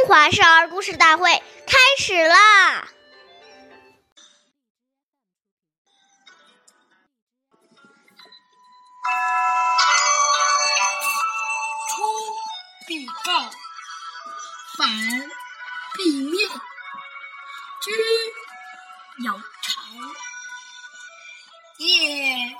[0.00, 1.30] 中华少儿故事大会
[1.66, 2.88] 开始啦！
[11.90, 12.02] 出
[12.86, 13.50] 必告，
[14.78, 14.88] 反
[15.98, 16.48] 必面，
[17.82, 17.90] 居
[19.22, 19.84] 有常，
[21.76, 22.56] 业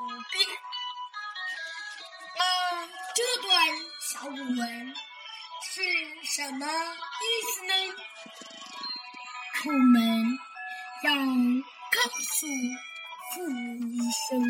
[0.00, 0.48] 无变。
[2.38, 3.52] 那这段
[4.00, 4.94] 小古文
[5.74, 5.82] 是
[6.22, 6.70] 什么意
[7.52, 7.74] 思呢？
[9.54, 10.38] 出门
[11.02, 11.10] 要
[11.90, 12.46] 告诉
[13.34, 14.40] 父母一声，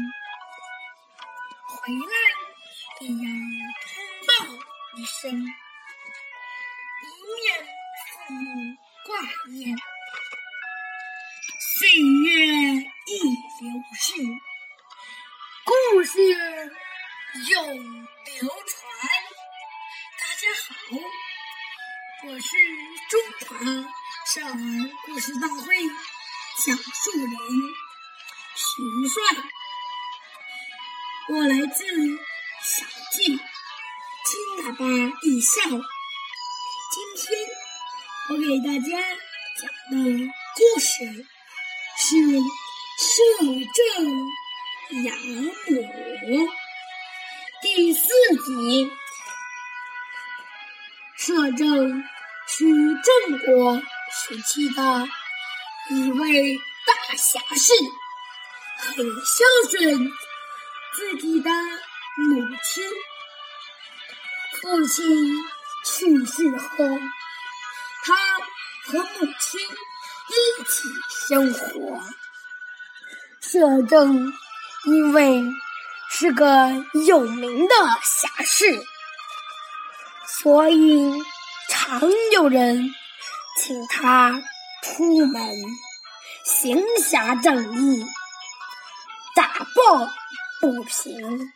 [1.67, 2.15] 回来
[3.01, 3.15] 也要
[3.81, 3.89] 通
[4.29, 4.31] 报
[4.99, 7.05] 一声，以
[7.41, 7.43] 免
[8.11, 8.45] 父母
[9.07, 9.09] 挂
[9.51, 9.75] 念。
[11.79, 12.37] 岁月
[13.07, 13.11] 易
[13.63, 13.65] 流
[13.99, 14.13] 逝，
[15.65, 15.73] 故
[16.05, 16.21] 事
[17.51, 17.53] 永
[18.27, 18.84] 流传。
[20.97, 22.57] 我是
[23.09, 23.57] 中华
[24.27, 25.75] 少儿故事大会
[26.65, 27.31] 讲述人
[28.55, 29.45] 徐帅。
[31.31, 31.85] 我来自
[32.63, 34.87] 小季金喇叭
[35.23, 35.63] 艺校。
[36.93, 37.27] 今天
[38.31, 39.01] 我给大家
[39.61, 41.27] 讲的故事
[41.99, 42.17] 是
[42.99, 43.13] 《摄
[43.75, 45.83] 政养母》
[47.63, 48.07] 第四
[48.47, 49.04] 集。
[51.17, 52.05] 摄政
[52.47, 53.81] 是郑国
[54.13, 55.09] 时期的
[55.91, 57.73] 一位大侠士，
[58.79, 60.11] 很孝顺
[60.95, 61.51] 自己的
[62.17, 62.85] 母亲。
[64.61, 65.45] 父亲
[65.85, 66.85] 去世后，
[68.05, 68.15] 他
[68.87, 70.89] 和母亲一起
[71.29, 72.03] 生活。
[73.41, 74.33] 摄政
[74.87, 75.45] 因为
[76.11, 78.85] 是个有名的侠士。
[80.43, 81.23] 所以，
[81.71, 82.01] 常
[82.33, 82.91] 有人
[83.61, 84.43] 请他
[84.83, 85.43] 出门
[86.45, 88.05] 行侠仗义、
[89.35, 90.11] 打抱
[90.61, 91.53] 不平。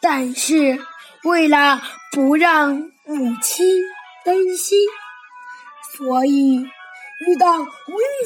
[0.00, 0.84] 但是，
[1.24, 3.82] 为了不让母亲
[4.24, 4.78] 担心，
[5.92, 7.68] 所以遇到危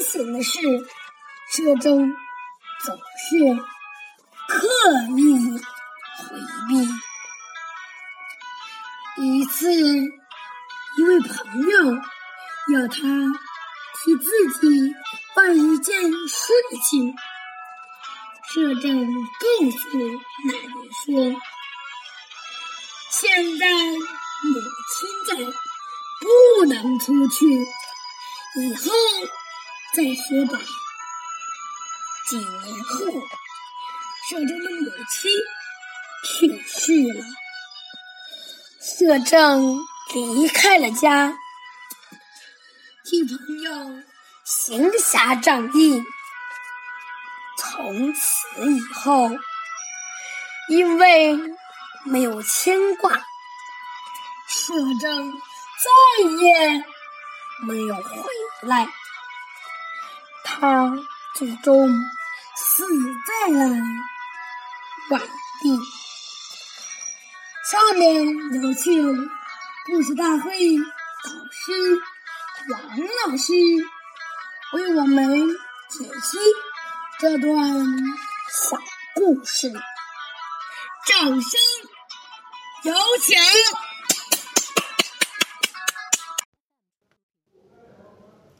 [0.01, 0.61] 险的事，
[1.51, 2.15] 摄政
[2.83, 3.55] 总是
[4.47, 4.67] 刻
[5.17, 5.59] 意
[6.17, 6.39] 回
[6.69, 6.94] 避。
[9.45, 9.71] 一次，
[10.97, 11.93] 一位朋友
[12.73, 14.91] 要他替自己
[15.35, 16.51] 办一件事
[16.89, 17.13] 情。
[18.51, 19.99] 摄政告诉
[20.47, 20.73] 奶奶
[21.05, 21.39] 说
[23.11, 24.49] ：“现在母
[24.89, 25.35] 亲在，
[26.21, 28.91] 不能出去，以后
[29.93, 30.59] 再说吧。”
[32.27, 32.97] 几年后，
[34.27, 35.31] 摄政的母亲
[36.23, 37.23] 去世了。
[38.87, 39.79] 摄政
[40.13, 41.35] 离开了家，
[43.03, 44.03] 替朋友
[44.43, 46.03] 行侠仗义。
[47.57, 48.21] 从此
[48.69, 49.31] 以后，
[50.69, 51.35] 因为
[52.03, 53.11] 没有牵挂，
[54.47, 56.85] 摄政再也
[57.67, 58.29] 没有回
[58.61, 58.87] 来。
[60.43, 60.93] 他
[61.35, 61.89] 最终
[62.55, 62.85] 死
[63.25, 63.75] 在了
[65.09, 66.04] 外地。
[67.75, 68.25] 下面
[68.61, 69.29] 有请
[69.85, 71.73] 故事大会导师
[72.71, 72.79] 王
[73.27, 73.51] 老师
[74.71, 75.45] 为我们
[75.89, 76.37] 解析
[77.19, 77.51] 这段
[78.49, 78.77] 小
[79.15, 79.69] 故事，
[81.05, 81.59] 掌声
[82.83, 83.37] 有请！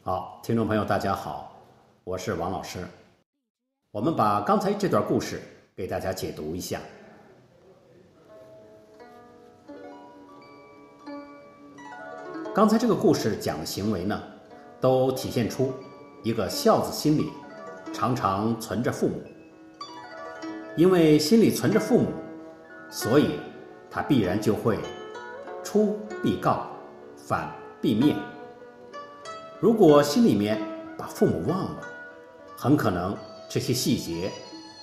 [0.04, 1.58] 好，听众朋友，大家好，
[2.04, 2.86] 我是王老师。
[3.92, 5.40] 我们把刚才这段故事
[5.74, 6.78] 给大家解读一下。
[12.56, 14.18] 刚才这个故事讲的行为呢，
[14.80, 15.74] 都体现出
[16.22, 17.28] 一个孝子心里
[17.92, 19.22] 常常存着父母。
[20.74, 22.08] 因为心里存着父母，
[22.88, 23.32] 所以
[23.90, 24.78] 他必然就会
[25.62, 26.66] 出必告，
[27.14, 28.16] 反必面。
[29.60, 30.58] 如果心里面
[30.96, 31.80] 把父母忘了，
[32.56, 33.14] 很可能
[33.50, 34.32] 这些细节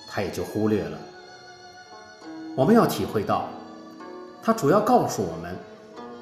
[0.08, 0.96] 他也就忽略了。
[2.54, 3.48] 我们要体会到，
[4.40, 5.56] 他主要告诉我们，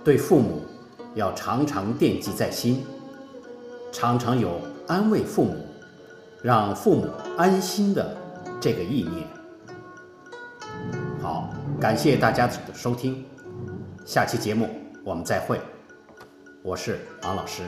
[0.03, 0.63] 对父母。
[1.15, 2.85] 要常常惦记在心，
[3.93, 5.67] 常常有安慰父母、
[6.43, 7.07] 让父母
[7.37, 8.17] 安心的
[8.61, 9.27] 这个意念。
[11.21, 11.51] 好，
[11.81, 13.25] 感谢大家的收听，
[14.05, 14.69] 下期节目
[15.05, 15.61] 我们再会，
[16.63, 17.63] 我是王老师。